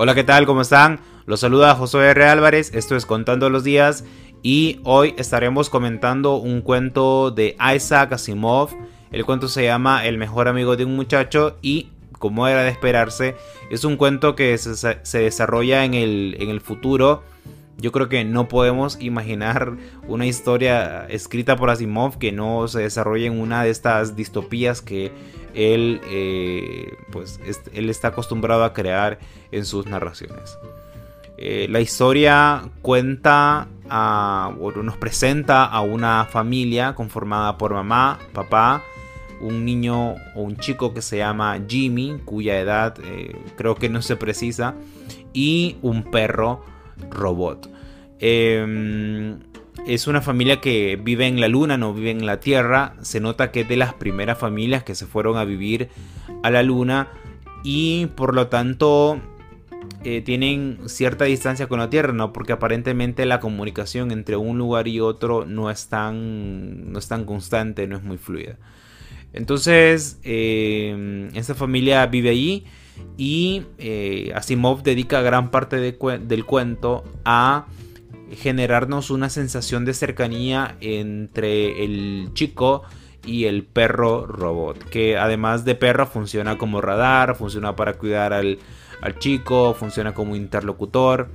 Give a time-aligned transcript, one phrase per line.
[0.00, 0.46] Hola, ¿qué tal?
[0.46, 1.00] ¿Cómo están?
[1.26, 2.24] Los saluda Josué R.
[2.24, 4.04] Álvarez, esto es Contando los Días
[4.44, 8.70] y hoy estaremos comentando un cuento de Isaac Asimov.
[9.10, 13.34] El cuento se llama El mejor amigo de un muchacho y como era de esperarse,
[13.72, 17.24] es un cuento que se, desarrolla en el, en el futuro.
[17.78, 19.76] Yo creo que no podemos imaginar
[20.08, 25.12] una historia escrita por Asimov que no se desarrolle en una de estas distopías que
[25.54, 27.40] él, eh, pues,
[27.72, 29.20] él está acostumbrado a crear
[29.52, 30.58] en sus narraciones.
[31.40, 34.52] Eh, la historia cuenta, a,
[34.82, 38.82] nos presenta a una familia conformada por mamá, papá,
[39.40, 44.02] un niño o un chico que se llama Jimmy, cuya edad eh, creo que no
[44.02, 44.74] se precisa,
[45.32, 46.64] y un perro
[47.08, 47.70] robot.
[48.20, 49.38] Em,
[49.86, 52.94] es una familia que vive en la luna, no vive en la tierra.
[53.02, 55.88] Se nota que es de las primeras familias que se fueron a vivir
[56.42, 57.08] a la luna
[57.62, 59.20] y por lo tanto
[60.04, 62.32] eh, tienen cierta distancia con la tierra, ¿no?
[62.32, 67.24] Porque aparentemente la comunicación entre un lugar y otro no es tan, no es tan
[67.24, 68.56] constante, no es muy fluida.
[69.32, 72.64] Entonces, eh, esta familia vive allí
[73.16, 77.66] y eh, Asimov dedica gran parte del cuento a
[78.32, 82.82] generarnos una sensación de cercanía entre el chico
[83.24, 88.58] y el perro robot, que además de perro funciona como radar, funciona para cuidar al,
[89.18, 91.28] chico, funciona como interlocutor.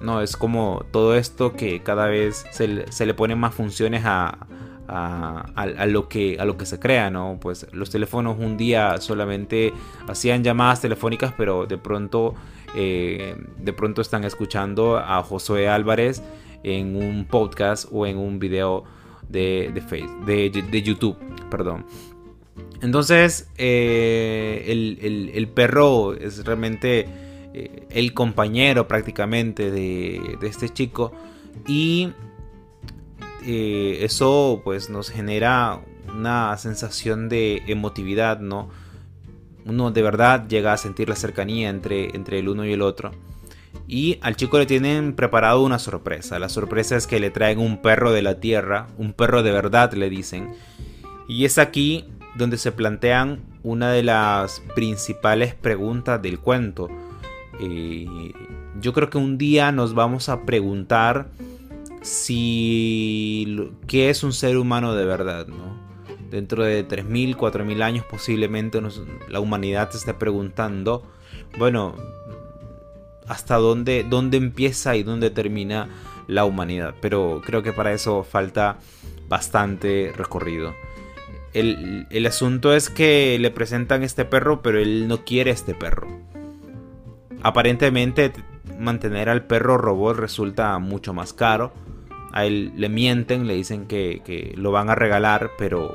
[0.00, 4.46] No, es como todo esto que cada vez se, se le ponen más funciones a,
[4.88, 7.38] a, lo que, a lo que se crea, ¿no?
[7.40, 9.72] Pues los teléfonos un día solamente
[10.08, 12.34] hacían llamadas telefónicas, pero de pronto,
[12.74, 16.22] eh, de pronto están escuchando a Josué Álvarez
[16.62, 18.84] en un podcast o en un video
[19.28, 21.16] de, de, Facebook, de, YouTube,
[21.50, 21.84] perdón.
[22.80, 24.64] Entonces, eh,
[25.34, 27.06] el, perro es realmente
[27.52, 31.12] eh, el compañero prácticamente de, de este chico
[31.66, 32.12] y
[33.44, 35.80] eh, eso pues nos genera
[36.14, 38.70] una sensación de emotividad, ¿no?
[39.64, 43.12] Uno de verdad llega a sentir la cercanía entre, entre el uno y el otro.
[43.86, 46.38] Y al chico le tienen preparado una sorpresa.
[46.38, 49.92] La sorpresa es que le traen un perro de la tierra, un perro de verdad
[49.92, 50.54] le dicen.
[51.28, 52.06] Y es aquí
[52.36, 56.88] donde se plantean una de las principales preguntas del cuento.
[57.60, 58.06] Eh,
[58.80, 61.28] yo creo que un día nos vamos a preguntar
[62.08, 65.76] si qué es un ser humano de verdad, ¿no?
[66.30, 68.80] Dentro de 3.000, 4.000 años posiblemente
[69.28, 71.02] la humanidad se esté preguntando,
[71.58, 71.94] bueno,
[73.26, 75.88] hasta dónde, dónde empieza y dónde termina
[76.26, 76.94] la humanidad.
[77.00, 78.78] Pero creo que para eso falta
[79.28, 80.74] bastante recorrido.
[81.54, 86.08] El, el, asunto es que le presentan este perro, pero él no quiere este perro.
[87.42, 88.32] Aparentemente
[88.78, 91.72] mantener al perro robot resulta mucho más caro
[92.32, 95.94] a él le mienten, le dicen que, lo van a regalar, pero,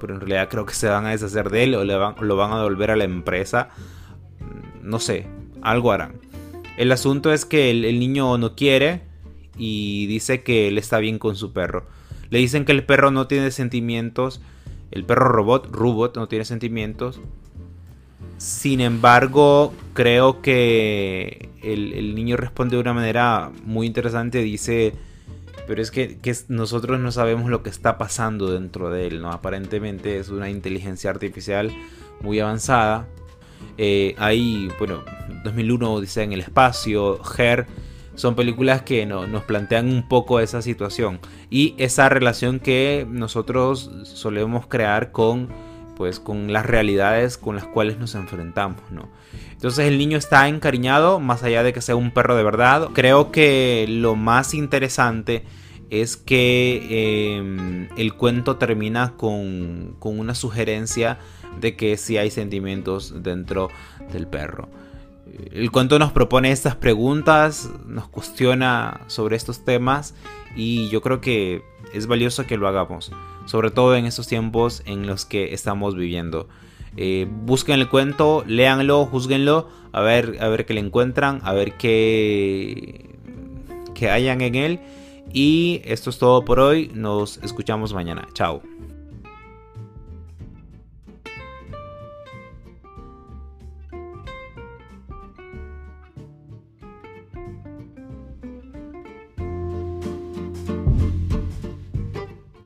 [0.00, 2.36] pero en realidad creo que se van a deshacer de él o le van, lo
[2.36, 3.68] van a devolver a la empresa.
[4.40, 5.26] Mm, no sé,
[5.62, 6.12] algo harán.
[6.76, 9.02] El asunto es que el, niño no quiere
[9.56, 11.86] y dice que él está bien con su perro.
[12.30, 14.40] Le dicen que el perro no tiene sentimientos.
[14.90, 17.20] El perro robot, robot, no tiene sentimientos.
[18.38, 24.42] Sin embargo, creo que el, el niño responde de una manera muy interesante.
[24.42, 24.94] Dice
[25.66, 29.32] pero es que, nosotros no sabemos lo que está pasando dentro de él, ¿no?
[29.32, 31.72] Aparentemente es una inteligencia artificial
[32.20, 33.08] muy avanzada.
[33.78, 35.02] Eh, hay, bueno,
[35.44, 37.66] 2001 dice en el espacio, Her,
[38.14, 41.18] son películas que nos plantean un poco esa situación
[41.50, 45.48] y esa relación que nosotros solemos crear con
[45.96, 49.08] pues con las realidades con las cuales nos enfrentamos, ¿no?
[49.52, 52.90] Entonces el niño está encariñado, más allá de que sea un perro de verdad.
[52.92, 55.44] Creo que lo más interesante
[55.90, 61.18] es que em, el cuento termina con, con, una sugerencia
[61.60, 63.68] de que sí hay sentimientos dentro
[64.12, 64.68] del perro.
[65.52, 70.14] El cuento nos propone estas preguntas, nos cuestiona sobre estos temas
[70.56, 71.62] y yo creo que
[71.92, 73.10] es valioso que lo hagamos,
[73.46, 76.48] sobre todo en estos tiempos en los que estamos viviendo.
[76.96, 81.76] Eh, busquen el cuento, léanlo, juzguenlo, a ver, a ver qué le encuentran, a ver
[81.76, 83.10] qué,
[83.94, 84.80] qué hayan en él.
[85.32, 88.62] Y esto es todo por hoy, nos escuchamos mañana, chao.